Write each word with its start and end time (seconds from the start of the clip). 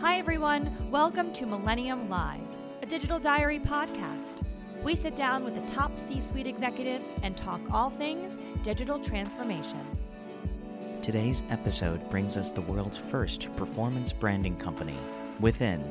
Hi, 0.00 0.16
everyone. 0.16 0.74
Welcome 0.90 1.30
to 1.34 1.44
Millennium 1.44 2.08
Live, 2.08 2.40
a 2.80 2.86
digital 2.86 3.18
diary 3.18 3.58
podcast. 3.58 4.40
We 4.82 4.94
sit 4.94 5.14
down 5.14 5.44
with 5.44 5.54
the 5.54 5.60
top 5.70 5.94
C 5.94 6.22
suite 6.22 6.46
executives 6.46 7.16
and 7.22 7.36
talk 7.36 7.60
all 7.70 7.90
things 7.90 8.38
digital 8.62 8.98
transformation. 8.98 9.84
Today's 11.02 11.42
episode 11.50 12.08
brings 12.08 12.38
us 12.38 12.48
the 12.48 12.62
world's 12.62 12.96
first 12.96 13.54
performance 13.56 14.10
branding 14.10 14.56
company, 14.56 14.96
Within. 15.38 15.84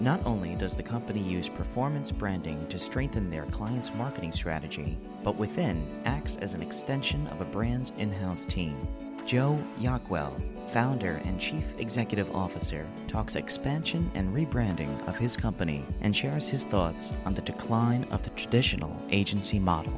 Not 0.00 0.20
only 0.26 0.56
does 0.56 0.74
the 0.74 0.82
company 0.82 1.20
use 1.20 1.48
performance 1.48 2.10
branding 2.10 2.66
to 2.66 2.78
strengthen 2.78 3.30
their 3.30 3.46
clients' 3.46 3.94
marketing 3.94 4.32
strategy, 4.32 4.98
but 5.22 5.36
Within 5.36 6.02
acts 6.06 6.38
as 6.38 6.54
an 6.54 6.62
extension 6.62 7.28
of 7.28 7.40
a 7.40 7.44
brand's 7.44 7.92
in 7.98 8.10
house 8.10 8.44
team. 8.44 8.88
Joe 9.28 9.62
Yakuel, 9.78 10.40
founder 10.70 11.20
and 11.26 11.38
chief 11.38 11.74
executive 11.78 12.34
officer, 12.34 12.86
talks 13.08 13.36
expansion 13.36 14.10
and 14.14 14.34
rebranding 14.34 15.06
of 15.06 15.18
his 15.18 15.36
company 15.36 15.84
and 16.00 16.16
shares 16.16 16.48
his 16.48 16.64
thoughts 16.64 17.12
on 17.26 17.34
the 17.34 17.42
decline 17.42 18.04
of 18.04 18.22
the 18.22 18.30
traditional 18.30 18.96
agency 19.10 19.58
model. 19.58 19.92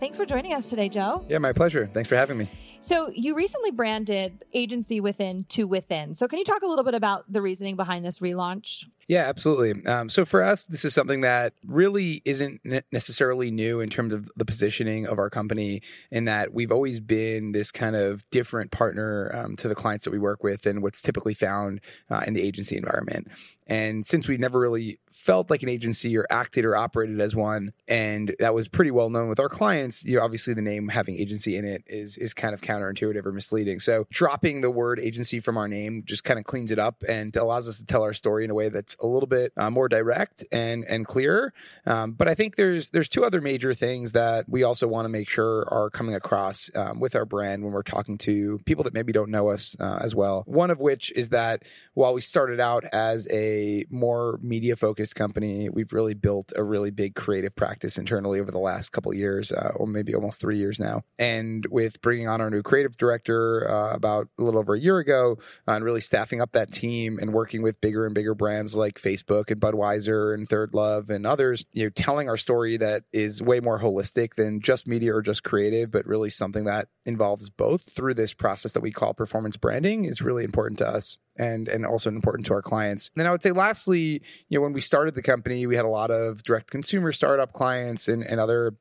Thanks 0.00 0.16
for 0.16 0.24
joining 0.24 0.54
us 0.54 0.70
today, 0.70 0.88
Joe. 0.88 1.26
Yeah, 1.28 1.36
my 1.36 1.52
pleasure. 1.52 1.90
Thanks 1.92 2.08
for 2.08 2.16
having 2.16 2.38
me. 2.38 2.50
So, 2.80 3.10
you 3.14 3.34
recently 3.34 3.70
branded 3.70 4.46
Agency 4.54 4.98
Within 4.98 5.44
to 5.50 5.64
Within. 5.64 6.14
So, 6.14 6.26
can 6.26 6.38
you 6.38 6.44
talk 6.46 6.62
a 6.62 6.66
little 6.66 6.84
bit 6.84 6.94
about 6.94 7.30
the 7.30 7.42
reasoning 7.42 7.76
behind 7.76 8.02
this 8.02 8.20
relaunch? 8.20 8.86
Yeah, 9.08 9.28
absolutely. 9.28 9.86
Um, 9.86 10.08
so 10.08 10.24
for 10.24 10.42
us, 10.42 10.64
this 10.64 10.84
is 10.84 10.92
something 10.92 11.20
that 11.20 11.52
really 11.64 12.22
isn't 12.24 12.60
necessarily 12.90 13.52
new 13.52 13.78
in 13.78 13.88
terms 13.88 14.12
of 14.12 14.28
the 14.36 14.44
positioning 14.44 15.06
of 15.06 15.18
our 15.18 15.30
company, 15.30 15.82
in 16.10 16.24
that 16.24 16.52
we've 16.52 16.72
always 16.72 16.98
been 16.98 17.52
this 17.52 17.70
kind 17.70 17.94
of 17.94 18.28
different 18.30 18.72
partner 18.72 19.30
um, 19.32 19.56
to 19.58 19.68
the 19.68 19.76
clients 19.76 20.04
that 20.04 20.10
we 20.10 20.18
work 20.18 20.42
with 20.42 20.66
and 20.66 20.82
what's 20.82 21.00
typically 21.00 21.34
found 21.34 21.80
uh, 22.10 22.22
in 22.26 22.34
the 22.34 22.42
agency 22.42 22.76
environment. 22.76 23.28
And 23.68 24.06
since 24.06 24.28
we 24.28 24.36
never 24.38 24.60
really 24.60 25.00
felt 25.10 25.50
like 25.50 25.62
an 25.62 25.68
agency 25.68 26.16
or 26.16 26.24
acted 26.30 26.64
or 26.64 26.76
operated 26.76 27.20
as 27.20 27.34
one, 27.34 27.72
and 27.88 28.34
that 28.38 28.54
was 28.54 28.68
pretty 28.68 28.92
well 28.92 29.10
known 29.10 29.28
with 29.28 29.40
our 29.40 29.48
clients, 29.48 30.04
you 30.04 30.16
know, 30.16 30.22
obviously 30.24 30.54
the 30.54 30.62
name 30.62 30.88
having 30.88 31.16
agency 31.18 31.56
in 31.56 31.64
it 31.64 31.82
is 31.86 32.16
is 32.16 32.32
kind 32.32 32.54
of 32.54 32.60
counterintuitive 32.60 33.26
or 33.26 33.32
misleading. 33.32 33.80
So 33.80 34.06
dropping 34.10 34.60
the 34.60 34.70
word 34.70 35.00
agency 35.00 35.40
from 35.40 35.56
our 35.56 35.66
name 35.66 36.04
just 36.06 36.22
kind 36.22 36.38
of 36.38 36.44
cleans 36.44 36.70
it 36.70 36.78
up 36.78 37.02
and 37.08 37.34
allows 37.34 37.68
us 37.68 37.78
to 37.78 37.84
tell 37.84 38.02
our 38.02 38.14
story 38.14 38.44
in 38.44 38.50
a 38.50 38.54
way 38.54 38.68
that's 38.68 38.95
a 39.00 39.06
little 39.06 39.26
bit 39.26 39.52
uh, 39.56 39.70
more 39.70 39.88
direct 39.88 40.44
and 40.52 40.84
and 40.84 41.06
clearer. 41.06 41.52
Um, 41.86 42.12
but 42.12 42.28
I 42.28 42.34
think 42.34 42.56
there's 42.56 42.90
there's 42.90 43.08
two 43.08 43.24
other 43.24 43.40
major 43.40 43.74
things 43.74 44.12
that 44.12 44.48
we 44.48 44.62
also 44.62 44.86
want 44.86 45.04
to 45.04 45.08
make 45.08 45.28
sure 45.28 45.66
are 45.70 45.90
coming 45.90 46.14
across 46.14 46.70
um, 46.74 47.00
with 47.00 47.14
our 47.14 47.24
brand 47.24 47.64
when 47.64 47.72
we're 47.72 47.82
talking 47.82 48.18
to 48.18 48.60
people 48.64 48.84
that 48.84 48.94
maybe 48.94 49.12
don't 49.12 49.30
know 49.30 49.48
us 49.48 49.76
uh, 49.80 49.98
as 50.00 50.14
well. 50.14 50.44
One 50.46 50.70
of 50.70 50.80
which 50.80 51.10
is 51.12 51.30
that 51.30 51.62
while 51.94 52.14
we 52.14 52.20
started 52.20 52.60
out 52.60 52.84
as 52.92 53.26
a 53.30 53.84
more 53.90 54.38
media 54.42 54.76
focused 54.76 55.14
company, 55.14 55.68
we've 55.68 55.92
really 55.92 56.14
built 56.14 56.52
a 56.56 56.62
really 56.62 56.90
big 56.90 57.14
creative 57.14 57.54
practice 57.56 57.98
internally 57.98 58.40
over 58.40 58.50
the 58.50 58.58
last 58.58 58.90
couple 58.92 59.12
years, 59.14 59.52
uh, 59.52 59.72
or 59.76 59.86
maybe 59.86 60.14
almost 60.14 60.40
three 60.40 60.58
years 60.58 60.78
now. 60.78 61.02
And 61.18 61.66
with 61.70 62.00
bringing 62.02 62.28
on 62.28 62.40
our 62.40 62.50
new 62.50 62.62
creative 62.62 62.96
director 62.96 63.68
uh, 63.68 63.94
about 63.94 64.28
a 64.38 64.42
little 64.42 64.60
over 64.60 64.74
a 64.74 64.80
year 64.80 64.98
ago, 64.98 65.38
uh, 65.66 65.72
and 65.72 65.84
really 65.84 66.00
staffing 66.00 66.40
up 66.40 66.52
that 66.52 66.72
team 66.72 67.18
and 67.20 67.32
working 67.32 67.62
with 67.62 67.80
bigger 67.80 68.06
and 68.06 68.14
bigger 68.14 68.34
brands 68.34 68.74
like 68.74 68.85
Facebook 68.94 69.50
and 69.50 69.60
Budweiser 69.60 70.34
and 70.34 70.48
ThirdLove 70.48 71.10
and 71.10 71.26
others, 71.26 71.64
you 71.72 71.84
know, 71.84 71.90
telling 71.90 72.28
our 72.28 72.36
story 72.36 72.76
that 72.78 73.04
is 73.12 73.42
way 73.42 73.60
more 73.60 73.80
holistic 73.80 74.34
than 74.34 74.60
just 74.60 74.86
media 74.86 75.14
or 75.14 75.22
just 75.22 75.44
creative, 75.44 75.90
but 75.90 76.06
really 76.06 76.30
something 76.30 76.64
that 76.64 76.88
involves 77.04 77.50
both 77.50 77.90
through 77.90 78.14
this 78.14 78.32
process 78.32 78.72
that 78.72 78.80
we 78.80 78.92
call 78.92 79.14
performance 79.14 79.56
branding 79.56 80.04
is 80.04 80.22
really 80.22 80.44
important 80.44 80.78
to 80.78 80.86
us 80.86 81.18
and 81.38 81.68
and 81.68 81.84
also 81.84 82.08
important 82.08 82.46
to 82.46 82.54
our 82.54 82.62
clients. 82.62 83.10
And 83.14 83.20
then 83.20 83.26
I 83.26 83.30
would 83.30 83.42
say 83.42 83.52
lastly, 83.52 84.22
you 84.48 84.58
know, 84.58 84.62
when 84.62 84.72
we 84.72 84.80
started 84.80 85.14
the 85.14 85.22
company, 85.22 85.66
we 85.66 85.76
had 85.76 85.84
a 85.84 85.88
lot 85.88 86.10
of 86.10 86.42
direct 86.42 86.70
consumer 86.70 87.12
startup 87.12 87.52
clients 87.52 88.08
and, 88.08 88.22
and 88.22 88.40
other 88.40 88.74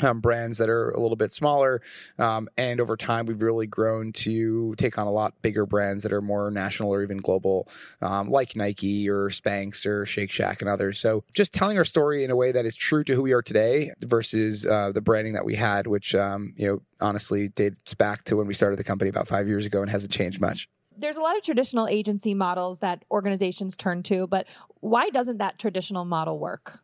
um, 0.00 0.20
brands 0.20 0.58
that 0.58 0.68
are 0.68 0.90
a 0.90 1.00
little 1.00 1.16
bit 1.16 1.32
smaller. 1.32 1.82
Um, 2.18 2.48
and 2.56 2.80
over 2.80 2.96
time, 2.96 3.26
we've 3.26 3.40
really 3.40 3.66
grown 3.66 4.12
to 4.12 4.74
take 4.76 4.98
on 4.98 5.06
a 5.06 5.12
lot 5.12 5.40
bigger 5.42 5.66
brands 5.66 6.02
that 6.02 6.12
are 6.12 6.22
more 6.22 6.50
national 6.50 6.92
or 6.92 7.02
even 7.02 7.18
global, 7.18 7.68
um, 8.02 8.30
like 8.30 8.56
Nike 8.56 9.08
or 9.08 9.28
Spanx 9.30 9.86
or 9.86 10.06
Shake 10.06 10.32
Shack 10.32 10.60
and 10.60 10.68
others. 10.68 10.98
So 10.98 11.24
just 11.34 11.52
telling 11.52 11.78
our 11.78 11.84
story 11.84 12.24
in 12.24 12.30
a 12.30 12.36
way 12.36 12.52
that 12.52 12.64
is 12.64 12.74
true 12.74 13.04
to 13.04 13.14
who 13.14 13.22
we 13.22 13.32
are 13.32 13.42
today 13.42 13.92
versus 14.00 14.66
uh, 14.66 14.92
the 14.92 15.00
branding 15.00 15.34
that 15.34 15.44
we 15.44 15.54
had, 15.54 15.86
which, 15.86 16.14
um, 16.14 16.54
you 16.56 16.66
know, 16.66 16.82
honestly 17.00 17.48
dates 17.48 17.94
back 17.94 18.24
to 18.24 18.36
when 18.36 18.46
we 18.46 18.54
started 18.54 18.78
the 18.78 18.84
company 18.84 19.10
about 19.10 19.28
five 19.28 19.48
years 19.48 19.66
ago 19.66 19.82
and 19.82 19.90
hasn't 19.90 20.12
changed 20.12 20.40
much 20.40 20.68
there's 20.96 21.16
a 21.16 21.20
lot 21.20 21.36
of 21.36 21.42
traditional 21.42 21.88
agency 21.88 22.34
models 22.34 22.78
that 22.78 23.04
organizations 23.10 23.76
turn 23.76 24.02
to, 24.04 24.26
but 24.26 24.46
why 24.80 25.10
doesn't 25.10 25.38
that 25.38 25.58
traditional 25.58 26.04
model 26.04 26.38
work? 26.38 26.80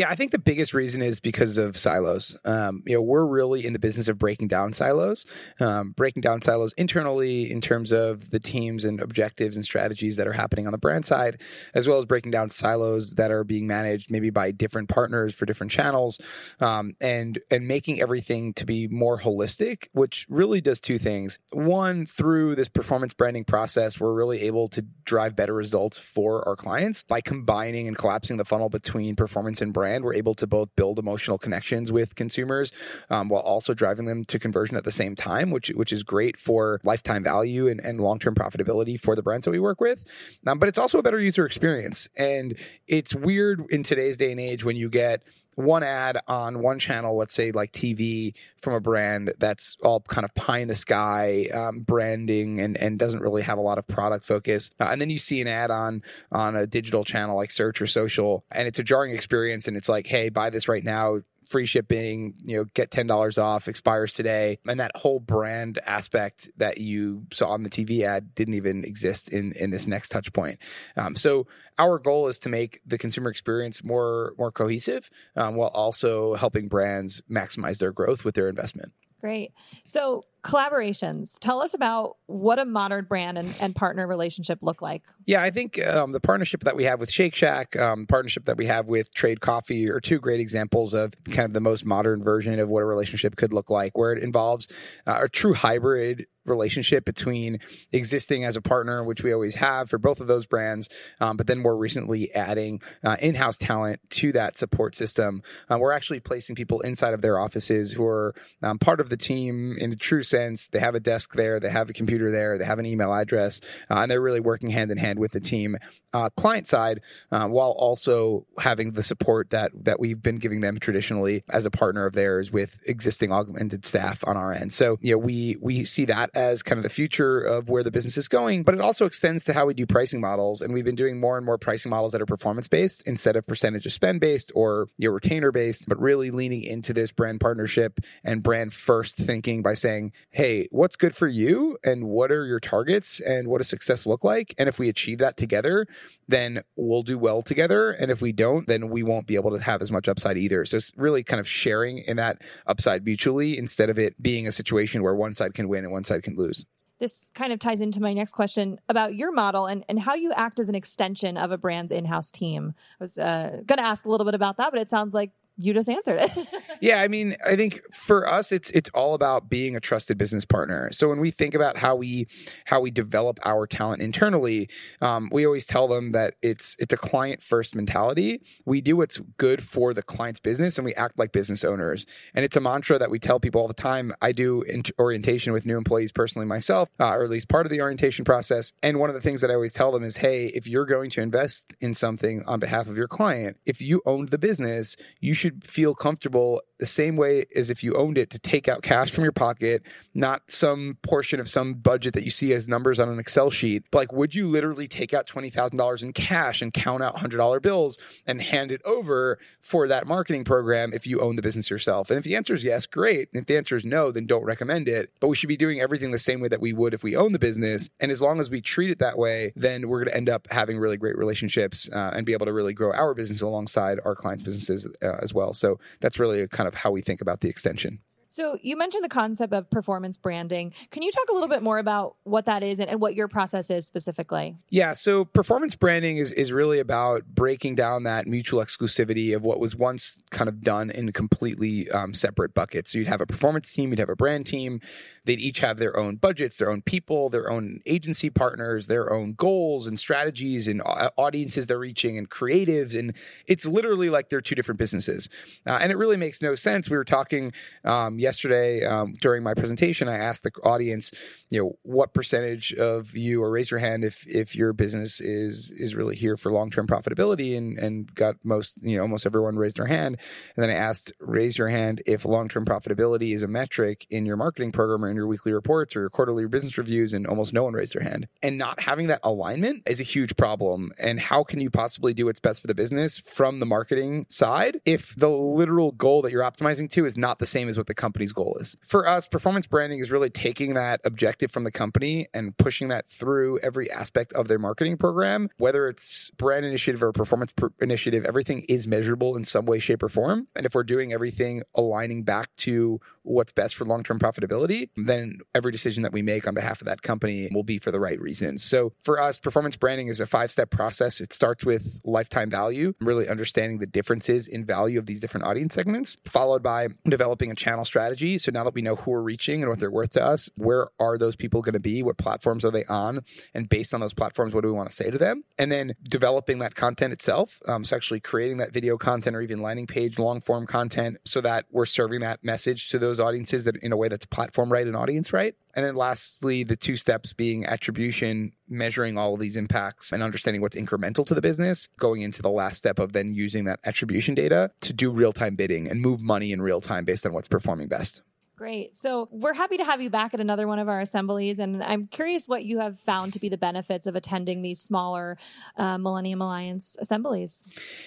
Yeah, 0.00 0.08
I 0.08 0.14
think 0.14 0.30
the 0.30 0.38
biggest 0.38 0.72
reason 0.72 1.02
is 1.02 1.20
because 1.20 1.58
of 1.58 1.76
silos. 1.76 2.34
Um, 2.46 2.82
you 2.86 2.94
know, 2.94 3.02
we're 3.02 3.26
really 3.26 3.66
in 3.66 3.74
the 3.74 3.78
business 3.78 4.08
of 4.08 4.18
breaking 4.18 4.48
down 4.48 4.72
silos, 4.72 5.26
um, 5.60 5.90
breaking 5.94 6.22
down 6.22 6.40
silos 6.40 6.72
internally 6.78 7.52
in 7.52 7.60
terms 7.60 7.92
of 7.92 8.30
the 8.30 8.40
teams 8.40 8.86
and 8.86 8.98
objectives 9.02 9.56
and 9.56 9.62
strategies 9.62 10.16
that 10.16 10.26
are 10.26 10.32
happening 10.32 10.64
on 10.64 10.72
the 10.72 10.78
brand 10.78 11.04
side, 11.04 11.38
as 11.74 11.86
well 11.86 11.98
as 11.98 12.06
breaking 12.06 12.30
down 12.30 12.48
silos 12.48 13.10
that 13.16 13.30
are 13.30 13.44
being 13.44 13.66
managed 13.66 14.10
maybe 14.10 14.30
by 14.30 14.52
different 14.52 14.88
partners 14.88 15.34
for 15.34 15.44
different 15.44 15.70
channels, 15.70 16.18
um, 16.60 16.94
and 17.02 17.38
and 17.50 17.68
making 17.68 18.00
everything 18.00 18.54
to 18.54 18.64
be 18.64 18.88
more 18.88 19.20
holistic, 19.20 19.88
which 19.92 20.24
really 20.30 20.62
does 20.62 20.80
two 20.80 20.98
things. 20.98 21.38
One, 21.50 22.06
through 22.06 22.56
this 22.56 22.68
performance 22.68 23.12
branding 23.12 23.44
process, 23.44 24.00
we're 24.00 24.14
really 24.14 24.40
able 24.40 24.70
to 24.70 24.80
drive 25.04 25.36
better 25.36 25.52
results 25.52 25.98
for 25.98 26.48
our 26.48 26.56
clients 26.56 27.02
by 27.02 27.20
combining 27.20 27.86
and 27.86 27.98
collapsing 27.98 28.38
the 28.38 28.46
funnel 28.46 28.70
between 28.70 29.14
performance 29.14 29.60
and 29.60 29.74
brand, 29.74 29.89
we're 30.02 30.14
able 30.14 30.34
to 30.34 30.46
both 30.46 30.68
build 30.76 30.98
emotional 30.98 31.38
connections 31.38 31.90
with 31.90 32.14
consumers 32.14 32.72
um, 33.10 33.28
while 33.28 33.42
also 33.42 33.74
driving 33.74 34.06
them 34.06 34.24
to 34.26 34.38
conversion 34.38 34.76
at 34.76 34.84
the 34.84 34.90
same 34.90 35.16
time, 35.16 35.50
which 35.50 35.68
which 35.70 35.92
is 35.92 36.02
great 36.02 36.36
for 36.36 36.80
lifetime 36.84 37.24
value 37.24 37.68
and, 37.68 37.80
and 37.80 38.00
long 38.00 38.18
term 38.18 38.34
profitability 38.34 38.98
for 38.98 39.16
the 39.16 39.22
brands 39.22 39.44
that 39.44 39.50
we 39.50 39.60
work 39.60 39.80
with. 39.80 40.04
Um, 40.46 40.58
but 40.58 40.68
it's 40.68 40.78
also 40.78 40.98
a 40.98 41.02
better 41.02 41.20
user 41.20 41.44
experience, 41.46 42.08
and 42.16 42.56
it's 42.86 43.14
weird 43.14 43.64
in 43.70 43.82
today's 43.82 44.16
day 44.16 44.30
and 44.30 44.40
age 44.40 44.64
when 44.64 44.76
you 44.76 44.88
get 44.88 45.22
one 45.60 45.82
ad 45.82 46.18
on 46.26 46.60
one 46.60 46.78
channel, 46.78 47.16
let's 47.16 47.34
say 47.34 47.52
like 47.52 47.72
TV 47.72 48.34
from 48.62 48.74
a 48.74 48.80
brand 48.80 49.32
that's 49.38 49.76
all 49.82 50.00
kind 50.00 50.24
of 50.24 50.34
pie 50.34 50.58
in 50.58 50.68
the 50.68 50.74
sky 50.74 51.48
um, 51.54 51.80
branding 51.80 52.60
and, 52.60 52.76
and 52.76 52.98
doesn't 52.98 53.20
really 53.20 53.42
have 53.42 53.58
a 53.58 53.62
lot 53.62 53.78
of 53.78 53.86
product 53.86 54.24
focus. 54.24 54.70
Uh, 54.80 54.84
and 54.84 55.00
then 55.00 55.10
you 55.10 55.18
see 55.18 55.40
an 55.40 55.46
ad 55.46 55.70
on 55.70 56.02
on 56.32 56.56
a 56.56 56.66
digital 56.66 57.04
channel 57.04 57.36
like 57.36 57.50
search 57.50 57.80
or 57.80 57.86
social, 57.86 58.44
and 58.50 58.66
it's 58.66 58.78
a 58.78 58.84
jarring 58.84 59.14
experience. 59.14 59.68
And 59.68 59.76
it's 59.76 59.88
like, 59.88 60.06
hey, 60.06 60.28
buy 60.28 60.50
this 60.50 60.68
right 60.68 60.84
now 60.84 61.20
free 61.50 61.66
shipping, 61.66 62.34
you 62.44 62.56
know, 62.56 62.64
get 62.74 62.90
$10 62.90 63.42
off, 63.42 63.66
expires 63.66 64.14
today. 64.14 64.58
And 64.66 64.78
that 64.78 64.96
whole 64.96 65.18
brand 65.18 65.80
aspect 65.84 66.48
that 66.56 66.78
you 66.78 67.26
saw 67.32 67.48
on 67.48 67.64
the 67.64 67.70
TV 67.70 68.02
ad 68.02 68.34
didn't 68.36 68.54
even 68.54 68.84
exist 68.84 69.28
in, 69.28 69.52
in 69.54 69.70
this 69.70 69.88
next 69.88 70.10
touch 70.10 70.32
point. 70.32 70.60
Um, 70.96 71.16
so 71.16 71.48
our 71.76 71.98
goal 71.98 72.28
is 72.28 72.38
to 72.38 72.48
make 72.48 72.80
the 72.86 72.98
consumer 72.98 73.30
experience 73.30 73.82
more, 73.82 74.32
more 74.38 74.52
cohesive 74.52 75.10
um, 75.34 75.56
while 75.56 75.70
also 75.70 76.34
helping 76.34 76.68
brands 76.68 77.20
maximize 77.28 77.78
their 77.78 77.92
growth 77.92 78.24
with 78.24 78.36
their 78.36 78.48
investment. 78.48 78.92
Great. 79.20 79.52
So 79.84 80.24
collaborations. 80.42 81.38
Tell 81.38 81.60
us 81.60 81.74
about 81.74 82.16
what 82.26 82.58
a 82.58 82.64
modern 82.64 83.04
brand 83.04 83.38
and, 83.38 83.54
and 83.60 83.74
partner 83.74 84.06
relationship 84.06 84.58
look 84.62 84.82
like. 84.82 85.02
Yeah, 85.26 85.42
I 85.42 85.50
think 85.50 85.84
um, 85.84 86.12
the 86.12 86.20
partnership 86.20 86.64
that 86.64 86.76
we 86.76 86.84
have 86.84 87.00
with 87.00 87.10
Shake 87.10 87.34
Shack, 87.34 87.76
um, 87.76 88.06
partnership 88.06 88.46
that 88.46 88.56
we 88.56 88.66
have 88.66 88.88
with 88.88 89.12
Trade 89.14 89.40
Coffee 89.40 89.88
are 89.88 90.00
two 90.00 90.18
great 90.18 90.40
examples 90.40 90.94
of 90.94 91.14
kind 91.24 91.46
of 91.46 91.52
the 91.52 91.60
most 91.60 91.84
modern 91.84 92.22
version 92.22 92.58
of 92.58 92.68
what 92.68 92.82
a 92.82 92.86
relationship 92.86 93.36
could 93.36 93.52
look 93.52 93.70
like, 93.70 93.96
where 93.96 94.12
it 94.12 94.22
involves 94.22 94.68
uh, 95.06 95.20
a 95.22 95.28
true 95.28 95.54
hybrid 95.54 96.26
relationship 96.46 97.04
between 97.04 97.58
existing 97.92 98.44
as 98.44 98.56
a 98.56 98.60
partner, 98.60 99.04
which 99.04 99.22
we 99.22 99.32
always 99.32 99.56
have 99.56 99.88
for 99.90 99.98
both 99.98 100.20
of 100.20 100.26
those 100.26 100.46
brands, 100.46 100.88
um, 101.20 101.36
but 101.36 101.46
then 101.46 101.58
more 101.58 101.76
recently 101.76 102.34
adding 102.34 102.80
uh, 103.04 103.16
in-house 103.20 103.56
talent 103.56 104.00
to 104.10 104.32
that 104.32 104.58
support 104.58 104.96
system. 104.96 105.42
Uh, 105.68 105.78
we're 105.78 105.92
actually 105.92 106.20
placing 106.20 106.56
people 106.56 106.80
inside 106.80 107.14
of 107.14 107.22
their 107.22 107.38
offices 107.38 107.92
who 107.92 108.04
are 108.04 108.34
um, 108.62 108.78
part 108.78 109.00
of 109.00 109.10
the 109.10 109.16
team 109.16 109.76
in 109.78 109.92
a 109.92 109.96
true 109.96 110.22
sense. 110.30 110.68
They 110.68 110.78
have 110.78 110.94
a 110.94 111.00
desk 111.00 111.34
there, 111.34 111.60
they 111.60 111.70
have 111.70 111.90
a 111.90 111.92
computer 111.92 112.30
there, 112.30 112.56
they 112.58 112.64
have 112.64 112.78
an 112.78 112.86
email 112.86 113.12
address, 113.12 113.60
uh, 113.90 113.94
and 113.94 114.10
they're 114.10 114.20
really 114.20 114.40
working 114.40 114.70
hand 114.70 114.90
in 114.90 114.98
hand 114.98 115.18
with 115.18 115.32
the 115.32 115.40
team 115.40 115.76
uh, 116.12 116.30
client 116.30 116.66
side, 116.66 117.00
uh, 117.30 117.46
while 117.46 117.70
also 117.70 118.46
having 118.58 118.92
the 118.92 119.02
support 119.02 119.50
that 119.50 119.70
that 119.84 120.00
we've 120.00 120.22
been 120.22 120.38
giving 120.38 120.60
them 120.60 120.78
traditionally 120.78 121.44
as 121.48 121.66
a 121.66 121.70
partner 121.70 122.06
of 122.06 122.14
theirs 122.14 122.50
with 122.50 122.76
existing 122.86 123.32
augmented 123.32 123.86
staff 123.86 124.24
on 124.26 124.36
our 124.36 124.52
end. 124.52 124.72
So 124.72 124.98
you 125.00 125.12
know 125.12 125.18
we 125.18 125.56
we 125.60 125.84
see 125.84 126.04
that 126.06 126.30
as 126.34 126.62
kind 126.62 126.78
of 126.78 126.82
the 126.82 126.88
future 126.88 127.40
of 127.40 127.68
where 127.68 127.82
the 127.82 127.90
business 127.90 128.16
is 128.16 128.28
going, 128.28 128.62
but 128.62 128.74
it 128.74 128.80
also 128.80 129.04
extends 129.04 129.44
to 129.44 129.52
how 129.52 129.66
we 129.66 129.74
do 129.74 129.86
pricing 129.86 130.20
models, 130.20 130.60
and 130.60 130.72
we've 130.72 130.84
been 130.84 130.94
doing 130.96 131.20
more 131.20 131.36
and 131.36 131.44
more 131.44 131.58
pricing 131.58 131.90
models 131.90 132.12
that 132.12 132.22
are 132.22 132.26
performance 132.26 132.68
based 132.68 133.02
instead 133.06 133.36
of 133.36 133.46
percentage 133.46 133.86
of 133.86 133.92
spend 133.92 134.20
based 134.20 134.50
or 134.54 134.88
your 134.96 135.12
know, 135.12 135.14
retainer 135.14 135.52
based, 135.52 135.88
but 135.88 136.00
really 136.00 136.30
leaning 136.30 136.62
into 136.62 136.92
this 136.92 137.12
brand 137.12 137.40
partnership 137.40 138.00
and 138.24 138.42
brand 138.42 138.72
first 138.72 139.16
thinking 139.16 139.62
by 139.62 139.74
saying 139.74 140.12
hey, 140.30 140.68
what's 140.70 140.96
good 140.96 141.16
for 141.16 141.26
you 141.26 141.78
and 141.82 142.04
what 142.04 142.30
are 142.30 142.46
your 142.46 142.60
targets 142.60 143.20
and 143.20 143.48
what 143.48 143.58
does 143.58 143.68
success 143.68 144.06
look 144.06 144.22
like? 144.22 144.54
And 144.58 144.68
if 144.68 144.78
we 144.78 144.88
achieve 144.88 145.18
that 145.18 145.36
together, 145.36 145.86
then 146.28 146.62
we'll 146.76 147.02
do 147.02 147.18
well 147.18 147.42
together. 147.42 147.90
And 147.90 148.10
if 148.10 148.20
we 148.20 148.32
don't, 148.32 148.66
then 148.66 148.90
we 148.90 149.02
won't 149.02 149.26
be 149.26 149.34
able 149.34 149.50
to 149.50 149.62
have 149.62 149.82
as 149.82 149.90
much 149.90 150.08
upside 150.08 150.36
either. 150.36 150.64
So 150.64 150.76
it's 150.76 150.92
really 150.96 151.22
kind 151.22 151.40
of 151.40 151.48
sharing 151.48 151.98
in 151.98 152.16
that 152.16 152.42
upside 152.66 153.04
mutually 153.04 153.58
instead 153.58 153.90
of 153.90 153.98
it 153.98 154.22
being 154.22 154.46
a 154.46 154.52
situation 154.52 155.02
where 155.02 155.14
one 155.14 155.34
side 155.34 155.54
can 155.54 155.68
win 155.68 155.84
and 155.84 155.92
one 155.92 156.04
side 156.04 156.22
can 156.22 156.36
lose 156.36 156.66
this 157.00 157.30
kind 157.34 157.52
of 157.52 157.58
ties 157.58 157.80
into 157.80 158.00
my 158.00 158.12
next 158.12 158.32
question 158.32 158.78
about 158.88 159.14
your 159.14 159.32
model 159.32 159.66
and, 159.66 159.84
and 159.88 159.98
how 159.98 160.14
you 160.14 160.32
act 160.34 160.60
as 160.60 160.68
an 160.68 160.74
extension 160.74 161.36
of 161.36 161.50
a 161.50 161.56
brand's 161.56 161.90
in-house 161.90 162.30
team. 162.30 162.74
I 163.00 163.02
was 163.02 163.18
uh, 163.18 163.62
going 163.66 163.78
to 163.78 163.84
ask 163.84 164.04
a 164.04 164.10
little 164.10 164.26
bit 164.26 164.34
about 164.34 164.58
that, 164.58 164.70
but 164.70 164.80
it 164.80 164.90
sounds 164.90 165.14
like 165.14 165.32
you 165.60 165.74
just 165.74 165.88
answered 165.88 166.20
it. 166.20 166.48
yeah, 166.80 167.00
I 167.00 167.08
mean, 167.08 167.36
I 167.44 167.56
think 167.56 167.82
for 167.92 168.28
us 168.28 168.52
it's 168.52 168.70
it's 168.70 168.90
all 168.94 169.14
about 169.14 169.48
being 169.48 169.76
a 169.76 169.80
trusted 169.80 170.18
business 170.18 170.44
partner. 170.44 170.90
So 170.92 171.08
when 171.08 171.20
we 171.20 171.30
think 171.30 171.54
about 171.54 171.76
how 171.76 171.96
we 171.96 172.26
how 172.64 172.80
we 172.80 172.90
develop 172.90 173.38
our 173.44 173.66
talent 173.66 174.02
internally, 174.02 174.68
um, 175.00 175.28
we 175.32 175.44
always 175.44 175.66
tell 175.66 175.88
them 175.88 176.12
that 176.12 176.34
it's 176.42 176.76
it's 176.78 176.92
a 176.92 176.96
client 176.96 177.42
first 177.42 177.74
mentality. 177.74 178.40
We 178.64 178.80
do 178.80 178.96
what's 178.96 179.18
good 179.38 179.62
for 179.62 179.92
the 179.92 180.02
client's 180.02 180.40
business, 180.40 180.78
and 180.78 180.84
we 180.84 180.94
act 180.94 181.18
like 181.18 181.32
business 181.32 181.64
owners. 181.64 182.06
And 182.34 182.44
it's 182.44 182.56
a 182.56 182.60
mantra 182.60 182.98
that 182.98 183.10
we 183.10 183.18
tell 183.18 183.38
people 183.38 183.60
all 183.60 183.68
the 183.68 183.74
time. 183.74 184.14
I 184.22 184.32
do 184.32 184.64
orientation 184.98 185.52
with 185.52 185.66
new 185.66 185.76
employees 185.76 186.12
personally 186.12 186.46
myself, 186.46 186.88
uh, 186.98 187.08
or 187.08 187.24
at 187.24 187.30
least 187.30 187.48
part 187.48 187.66
of 187.66 187.72
the 187.72 187.80
orientation 187.80 188.24
process. 188.24 188.72
And 188.82 188.98
one 188.98 189.10
of 189.10 189.14
the 189.14 189.20
things 189.20 189.40
that 189.40 189.50
I 189.50 189.54
always 189.54 189.72
tell 189.72 189.92
them 189.92 190.04
is, 190.04 190.18
hey, 190.18 190.46
if 190.46 190.66
you're 190.66 190.86
going 190.86 191.10
to 191.10 191.20
invest 191.20 191.64
in 191.80 191.94
something 191.94 192.42
on 192.46 192.60
behalf 192.60 192.86
of 192.86 192.96
your 192.96 193.08
client, 193.08 193.58
if 193.66 193.80
you 193.80 194.02
owned 194.06 194.28
the 194.28 194.38
business, 194.38 194.96
you 195.20 195.34
should 195.34 195.49
feel 195.64 195.94
comfortable 195.94 196.62
the 196.80 196.86
same 196.86 197.16
way 197.16 197.46
as 197.54 197.70
if 197.70 197.84
you 197.84 197.94
owned 197.94 198.18
it 198.18 198.30
to 198.30 198.38
take 198.38 198.66
out 198.66 198.82
cash 198.82 199.12
from 199.12 199.22
your 199.22 199.32
pocket, 199.32 199.82
not 200.14 200.42
some 200.48 200.96
portion 201.02 201.38
of 201.38 201.48
some 201.48 201.74
budget 201.74 202.14
that 202.14 202.24
you 202.24 202.30
see 202.30 202.52
as 202.52 202.66
numbers 202.66 202.98
on 202.98 203.08
an 203.08 203.20
Excel 203.20 203.50
sheet. 203.50 203.84
But 203.90 203.98
like, 203.98 204.12
would 204.12 204.34
you 204.34 204.48
literally 204.48 204.88
take 204.88 205.14
out 205.14 205.26
$20,000 205.26 206.02
in 206.02 206.12
cash 206.14 206.62
and 206.62 206.72
count 206.72 207.02
out 207.02 207.16
$100 207.16 207.62
bills 207.62 207.98
and 208.26 208.40
hand 208.40 208.72
it 208.72 208.80
over 208.84 209.38
for 209.60 209.86
that 209.88 210.06
marketing 210.06 210.44
program 210.44 210.92
if 210.94 211.06
you 211.06 211.20
own 211.20 211.36
the 211.36 211.42
business 211.42 211.70
yourself? 211.70 212.10
And 212.10 212.18
if 212.18 212.24
the 212.24 212.34
answer 212.34 212.54
is 212.54 212.64
yes, 212.64 212.86
great. 212.86 213.28
And 213.32 213.42
if 213.42 213.46
the 213.46 213.56
answer 213.56 213.76
is 213.76 213.84
no, 213.84 214.10
then 214.10 214.26
don't 214.26 214.44
recommend 214.44 214.88
it. 214.88 215.12
But 215.20 215.28
we 215.28 215.36
should 215.36 215.48
be 215.48 215.58
doing 215.58 215.80
everything 215.80 216.10
the 216.10 216.18
same 216.18 216.40
way 216.40 216.48
that 216.48 216.60
we 216.60 216.72
would 216.72 216.94
if 216.94 217.02
we 217.02 217.14
own 217.14 217.32
the 217.32 217.38
business. 217.38 217.90
And 218.00 218.10
as 218.10 218.22
long 218.22 218.40
as 218.40 218.48
we 218.48 218.62
treat 218.62 218.90
it 218.90 218.98
that 219.00 219.18
way, 219.18 219.52
then 219.54 219.88
we're 219.88 219.98
going 219.98 220.10
to 220.10 220.16
end 220.16 220.30
up 220.30 220.48
having 220.50 220.78
really 220.78 220.96
great 220.96 221.18
relationships 221.18 221.90
uh, 221.92 222.12
and 222.14 222.24
be 222.24 222.32
able 222.32 222.46
to 222.46 222.52
really 222.54 222.72
grow 222.72 222.92
our 222.92 223.12
business 223.12 223.42
alongside 223.42 223.98
our 224.04 224.16
clients' 224.16 224.42
businesses 224.42 224.86
uh, 225.02 225.16
as 225.20 225.34
well. 225.34 225.52
So 225.52 225.78
that's 226.00 226.18
really 226.18 226.48
kind 226.48 226.66
of 226.66 226.69
how 226.74 226.90
we 226.90 227.02
think 227.02 227.20
about 227.20 227.40
the 227.40 227.48
extension. 227.48 228.00
So 228.32 228.56
you 228.62 228.76
mentioned 228.76 229.04
the 229.04 229.08
concept 229.08 229.52
of 229.52 229.68
performance 229.70 230.16
branding. 230.16 230.72
Can 230.92 231.02
you 231.02 231.10
talk 231.10 231.28
a 231.30 231.32
little 231.32 231.48
bit 231.48 231.64
more 231.64 231.78
about 231.78 232.14
what 232.22 232.46
that 232.46 232.62
is 232.62 232.78
and, 232.78 232.88
and, 232.88 233.00
what 233.00 233.16
your 233.16 233.26
process 233.26 233.70
is 233.70 233.86
specifically? 233.86 234.56
Yeah, 234.68 234.92
so 234.92 235.24
performance 235.24 235.74
branding 235.74 236.18
is 236.18 236.30
is 236.30 236.52
really 236.52 236.78
about 236.78 237.24
breaking 237.26 237.74
down 237.74 238.04
that 238.04 238.28
mutual 238.28 238.64
exclusivity 238.64 239.34
of 239.34 239.42
what 239.42 239.58
was 239.58 239.74
once 239.74 240.22
kind 240.30 240.48
of 240.48 240.62
done 240.62 240.92
in 240.92 241.10
completely 241.10 241.90
um, 241.90 242.14
separate 242.14 242.54
buckets. 242.54 242.92
So 242.92 242.98
you'd 242.98 243.08
have 243.08 243.20
a 243.20 243.26
performance 243.26 243.72
team, 243.72 243.90
you'd 243.90 243.98
have 243.98 244.08
a 244.08 244.14
brand 244.14 244.46
team. 244.46 244.80
They'd 245.24 245.40
each 245.40 245.60
have 245.60 245.78
their 245.78 245.98
own 245.98 246.16
budgets, 246.16 246.56
their 246.56 246.70
own 246.70 246.82
people, 246.82 247.28
their 247.28 247.50
own 247.50 247.80
agency 247.84 248.30
partners, 248.30 248.86
their 248.86 249.12
own 249.12 249.34
goals 249.34 249.86
and 249.86 249.98
strategies 249.98 250.66
and 250.66 250.80
audiences 250.84 251.66
they're 251.66 251.78
reaching 251.78 252.16
and 252.16 252.30
creatives. 252.30 252.98
And 252.98 253.12
it's 253.46 253.66
literally 253.66 254.08
like 254.08 254.30
they're 254.30 254.40
two 254.40 254.54
different 254.54 254.78
businesses. 254.78 255.28
Uh, 255.66 255.78
and 255.80 255.92
it 255.92 255.98
really 255.98 256.16
makes 256.16 256.40
no 256.40 256.54
sense. 256.54 256.88
We 256.88 256.96
were 256.96 257.04
talking 257.04 257.52
um, 257.84 258.18
yesterday 258.20 258.84
um, 258.84 259.14
during 259.20 259.42
my 259.42 259.54
presentation, 259.54 260.08
I 260.08 260.16
asked 260.16 260.42
the 260.42 260.52
audience, 260.62 261.10
you 261.48 261.60
know, 261.60 261.78
what 261.82 262.14
percentage 262.14 262.74
of 262.74 263.16
you, 263.16 263.42
or 263.42 263.50
raise 263.50 263.70
your 263.70 263.80
hand 263.80 264.04
if 264.04 264.26
if 264.26 264.54
your 264.54 264.72
business 264.72 265.20
is 265.20 265.72
is 265.76 265.94
really 265.94 266.16
here 266.16 266.36
for 266.36 266.52
long 266.52 266.70
term 266.70 266.86
profitability, 266.86 267.56
and 267.56 267.78
and 267.78 268.14
got 268.14 268.36
most, 268.44 268.74
you 268.82 268.96
know, 268.96 269.02
almost 269.02 269.26
everyone 269.26 269.56
raised 269.56 269.78
their 269.78 269.86
hand. 269.86 270.18
And 270.56 270.62
then 270.62 270.70
I 270.70 270.74
asked, 270.74 271.12
raise 271.20 271.58
your 271.58 271.68
hand 271.68 272.02
if 272.06 272.24
long 272.24 272.48
term 272.48 272.64
profitability 272.64 273.34
is 273.34 273.42
a 273.42 273.48
metric 273.48 274.06
in 274.10 274.26
your 274.26 274.36
marketing 274.36 274.72
program 274.72 275.04
or 275.04 275.10
in 275.10 275.16
your 275.16 275.26
weekly 275.26 275.52
reports 275.52 275.96
or 275.96 276.00
your 276.00 276.10
quarterly 276.10 276.46
business 276.46 276.76
reviews, 276.78 277.12
and 277.12 277.26
almost 277.26 277.52
no 277.52 277.64
one 277.64 277.74
raised 277.74 277.94
their 277.94 278.02
hand. 278.02 278.28
And 278.42 278.58
not 278.58 278.80
having 278.80 279.06
that 279.08 279.20
alignment 279.22 279.82
is 279.86 280.00
a 280.00 280.04
huge 280.04 280.36
problem. 280.36 280.92
And 280.98 281.18
how 281.20 281.44
can 281.44 281.60
you 281.60 281.70
possibly 281.70 282.14
do 282.14 282.26
what's 282.26 282.40
best 282.40 282.60
for 282.60 282.66
the 282.66 282.74
business 282.74 283.18
from 283.18 283.60
the 283.60 283.66
marketing 283.66 284.26
side 284.28 284.80
if 284.84 285.14
the 285.16 285.28
literal 285.28 285.92
goal 285.92 286.22
that 286.22 286.32
you're 286.32 286.42
optimizing 286.42 286.90
to 286.90 287.06
is 287.06 287.16
not 287.16 287.38
the 287.38 287.46
same 287.46 287.68
as 287.68 287.76
what 287.76 287.86
the 287.86 287.94
company 287.94 288.09
company's 288.10 288.32
goal 288.32 288.58
is. 288.60 288.76
For 288.84 289.06
us, 289.06 289.26
performance 289.26 289.66
branding 289.66 290.00
is 290.00 290.10
really 290.10 290.30
taking 290.30 290.74
that 290.74 291.00
objective 291.04 291.52
from 291.52 291.62
the 291.62 291.70
company 291.70 292.26
and 292.34 292.56
pushing 292.56 292.88
that 292.88 293.08
through 293.08 293.60
every 293.60 293.88
aspect 293.90 294.32
of 294.32 294.48
their 294.48 294.58
marketing 294.58 294.96
program, 294.96 295.48
whether 295.58 295.88
it's 295.88 296.30
brand 296.30 296.64
initiative 296.64 297.04
or 297.04 297.12
performance 297.12 297.52
pr- 297.52 297.68
initiative, 297.80 298.24
everything 298.24 298.64
is 298.68 298.88
measurable 298.88 299.36
in 299.36 299.44
some 299.44 299.64
way, 299.64 299.78
shape, 299.78 300.02
or 300.02 300.08
form. 300.08 300.48
And 300.56 300.66
if 300.66 300.74
we're 300.74 300.82
doing 300.82 301.12
everything 301.12 301.62
aligning 301.76 302.24
back 302.24 302.50
to 302.58 303.00
what's 303.22 303.52
best 303.52 303.76
for 303.76 303.84
long 303.84 304.02
term 304.02 304.18
profitability, 304.18 304.90
then 304.96 305.38
every 305.54 305.70
decision 305.70 306.02
that 306.02 306.12
we 306.12 306.22
make 306.22 306.48
on 306.48 306.54
behalf 306.54 306.80
of 306.80 306.86
that 306.86 307.02
company 307.02 307.48
will 307.52 307.62
be 307.62 307.78
for 307.78 307.92
the 307.92 308.00
right 308.00 308.20
reasons. 308.20 308.64
So 308.64 308.92
for 309.04 309.22
us, 309.22 309.38
performance 309.38 309.76
branding 309.76 310.08
is 310.08 310.18
a 310.18 310.26
five 310.26 310.50
step 310.50 310.70
process. 310.70 311.20
It 311.20 311.32
starts 311.32 311.64
with 311.64 312.00
lifetime 312.04 312.50
value, 312.50 312.94
really 313.00 313.28
understanding 313.28 313.78
the 313.78 313.86
differences 313.86 314.48
in 314.48 314.64
value 314.64 314.98
of 314.98 315.06
these 315.06 315.20
different 315.20 315.46
audience 315.46 315.74
segments, 315.74 316.16
followed 316.26 316.62
by 316.62 316.88
developing 317.08 317.50
a 317.50 317.54
channel 317.54 317.84
strategy. 318.00 318.38
So 318.38 318.50
now 318.50 318.64
that 318.64 318.74
we 318.74 318.80
know 318.80 318.96
who 318.96 319.10
we're 319.10 319.20
reaching 319.20 319.60
and 319.60 319.68
what 319.68 319.78
they're 319.78 319.90
worth 319.90 320.12
to 320.12 320.24
us, 320.24 320.48
where 320.56 320.88
are 320.98 321.18
those 321.18 321.36
people 321.36 321.60
going 321.60 321.74
to 321.74 321.80
be? 321.80 322.02
What 322.02 322.16
platforms 322.16 322.64
are 322.64 322.70
they 322.70 322.84
on? 322.84 323.20
And 323.52 323.68
based 323.68 323.92
on 323.92 324.00
those 324.00 324.14
platforms, 324.14 324.54
what 324.54 324.62
do 324.62 324.68
we 324.68 324.74
want 324.74 324.88
to 324.88 324.96
say 324.96 325.10
to 325.10 325.18
them? 325.18 325.44
And 325.58 325.70
then 325.70 325.94
developing 326.02 326.60
that 326.60 326.74
content 326.74 327.12
itself. 327.12 327.60
Um, 327.68 327.84
so 327.84 327.94
actually 327.94 328.20
creating 328.20 328.56
that 328.56 328.72
video 328.72 328.96
content 328.96 329.36
or 329.36 329.42
even 329.42 329.60
landing 329.60 329.86
page 329.86 330.18
long 330.18 330.40
form 330.40 330.66
content 330.66 331.18
so 331.26 331.42
that 331.42 331.66
we're 331.70 331.84
serving 331.84 332.20
that 332.20 332.42
message 332.42 332.88
to 332.88 332.98
those 332.98 333.20
audiences 333.20 333.64
that 333.64 333.76
in 333.76 333.92
a 333.92 333.98
way 333.98 334.08
that's 334.08 334.24
platform 334.24 334.72
right 334.72 334.86
and 334.86 334.96
audience 334.96 335.32
right. 335.32 335.54
And 335.74 335.84
then 335.84 335.94
lastly, 335.94 336.64
the 336.64 336.76
two 336.76 336.96
steps 336.96 337.32
being 337.32 337.64
attribution, 337.64 338.52
measuring 338.68 339.16
all 339.16 339.34
of 339.34 339.40
these 339.40 339.56
impacts 339.56 340.12
and 340.12 340.22
understanding 340.22 340.60
what's 340.60 340.76
incremental 340.76 341.26
to 341.26 341.34
the 341.34 341.40
business, 341.40 341.88
going 341.98 342.22
into 342.22 342.42
the 342.42 342.50
last 342.50 342.78
step 342.78 342.98
of 342.98 343.12
then 343.12 343.34
using 343.34 343.64
that 343.64 343.80
attribution 343.84 344.34
data 344.34 344.70
to 344.80 344.92
do 344.92 345.10
real 345.10 345.32
time 345.32 345.54
bidding 345.54 345.88
and 345.88 346.00
move 346.00 346.20
money 346.20 346.52
in 346.52 346.60
real 346.60 346.80
time 346.80 347.04
based 347.04 347.24
on 347.24 347.32
what's 347.32 347.48
performing 347.48 347.88
best. 347.88 348.22
Great. 348.60 348.94
So 348.94 349.26
we're 349.30 349.54
happy 349.54 349.78
to 349.78 349.84
have 349.86 350.02
you 350.02 350.10
back 350.10 350.34
at 350.34 350.40
another 350.40 350.68
one 350.68 350.78
of 350.78 350.86
our 350.86 351.00
assemblies. 351.00 351.58
And 351.58 351.82
I'm 351.82 352.08
curious 352.08 352.46
what 352.46 352.62
you 352.62 352.78
have 352.78 353.00
found 353.00 353.32
to 353.32 353.38
be 353.38 353.48
the 353.48 353.56
benefits 353.56 354.06
of 354.06 354.16
attending 354.16 354.60
these 354.60 354.78
smaller 354.78 355.38
uh, 355.78 355.96
Millennium 355.96 356.42
Alliance 356.42 356.94
assemblies. 357.00 357.66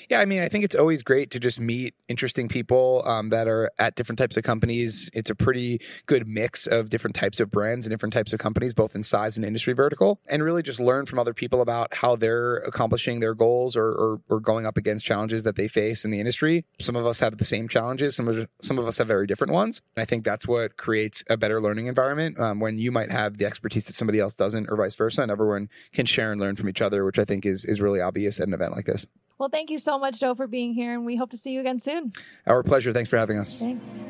Yeah, 0.10 0.20
I 0.20 0.26
mean, 0.26 0.44
I 0.44 0.50
think 0.50 0.64
it's 0.64 0.76
always 0.76 1.02
great 1.02 1.32
to 1.32 1.40
just 1.40 1.60
meet 1.60 1.96
interesting 2.08 2.50
people 2.50 3.02
um, 3.08 3.30
that 3.30 3.48
are 3.48 3.72
at 3.80 3.96
different 3.96 4.20
types 4.20 4.38
of 4.38 4.44
companies. 4.44 5.10
It's 5.12 5.32
a 5.32 5.34
pretty 5.34 5.82
good 6.06 6.28
mix 6.28 6.68
of 6.68 6.92
different 6.92 7.16
types 7.16 7.40
of 7.40 7.50
brands 7.50 7.88
and 7.88 7.92
different 7.92 8.14
types 8.14 8.32
of 8.32 8.38
companies, 8.38 8.76
both 8.76 8.94
in 8.94 9.02
size 9.02 9.36
and 9.38 9.44
industry 9.44 9.74
vertical, 9.74 10.20
and 10.28 10.44
really 10.44 10.62
just 10.62 10.80
learn 10.80 11.08
from 11.08 11.18
other 11.18 11.34
people 11.34 11.62
about 11.62 11.96
how 11.96 12.16
they're 12.16 12.58
accomplishing 12.58 13.22
their 13.22 13.34
goals 13.34 13.76
or, 13.76 13.88
or, 13.88 14.22
or 14.30 14.40
going 14.40 14.68
up 14.68 14.78
against 14.78 15.04
challenges 15.04 15.42
that 15.46 15.56
they 15.56 15.68
face 15.68 16.06
in 16.06 16.12
the 16.12 16.20
industry. 16.20 16.64
Some 16.80 16.96
of 16.96 17.08
us 17.08 17.22
have 17.22 17.40
the 17.40 17.44
same 17.44 17.68
challenges, 17.68 18.16
some 18.16 18.28
of, 18.28 18.48
some 18.62 18.78
of 18.78 18.86
us 18.86 19.00
have 19.00 19.08
very 19.08 19.26
different 19.26 19.52
ones. 19.52 19.82
And 19.96 20.04
I 20.04 20.06
think 20.06 20.24
that's 20.24 20.43
that's 20.44 20.48
what 20.48 20.78
creates 20.78 21.24
a 21.30 21.38
better 21.38 21.62
learning 21.62 21.88
environment 21.88 22.40
um, 22.40 22.60
when 22.60 22.78
you 22.78 22.92
might 22.92 23.12
have 23.12 23.38
the 23.38 23.46
expertise 23.46 23.86
that 23.86 23.94
somebody 23.94 24.20
else 24.20 24.34
doesn't, 24.34 24.70
or 24.70 24.76
vice 24.76 24.96
versa, 24.96 25.22
and 25.22 25.32
everyone 25.32 25.70
can 25.94 26.06
share 26.06 26.32
and 26.32 26.42
learn 26.42 26.56
from 26.56 26.68
each 26.68 26.82
other, 26.82 27.06
which 27.06 27.18
I 27.18 27.26
think 27.26 27.46
is 27.46 27.64
is 27.64 27.80
really 27.80 28.02
obvious 28.02 28.40
at 28.40 28.48
an 28.48 28.54
event 28.54 28.74
like 28.76 28.86
this. 28.86 29.06
Well, 29.38 29.50
thank 29.50 29.70
you 29.70 29.78
so 29.78 29.98
much, 29.98 30.20
Joe, 30.20 30.36
for 30.36 30.48
being 30.48 30.74
here, 30.74 30.94
and 30.94 31.06
we 31.06 31.16
hope 31.16 31.32
to 31.32 31.38
see 31.38 31.52
you 31.52 31.60
again 31.60 31.80
soon. 31.80 32.14
Our 32.46 32.62
pleasure. 32.62 32.92
Thanks 32.92 33.10
for 33.10 33.18
having 33.18 33.40
us. 33.40 33.58
Thanks. 33.58 34.04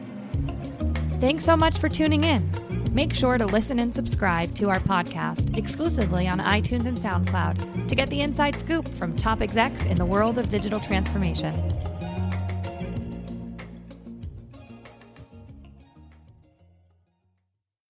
Thanks 1.20 1.46
so 1.46 1.56
much 1.56 1.78
for 1.78 1.88
tuning 1.88 2.24
in. 2.24 2.52
Make 2.92 3.14
sure 3.14 3.38
to 3.38 3.46
listen 3.46 3.80
and 3.80 3.96
subscribe 3.96 4.54
to 4.56 4.70
our 4.70 4.80
podcast 4.80 5.56
exclusively 5.58 6.28
on 6.28 6.40
iTunes 6.40 6.86
and 6.86 6.98
SoundCloud 6.98 7.88
to 7.88 7.96
get 7.96 8.10
the 8.10 8.22
inside 8.22 8.60
scoop 8.60 8.88
from 8.88 9.16
top 9.16 9.42
execs 9.42 9.86
in 9.86 9.98
the 9.98 10.06
world 10.06 10.38
of 10.38 10.50
digital 10.50 10.80
transformation. 10.80 11.54